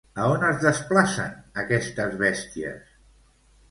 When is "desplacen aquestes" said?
0.63-2.19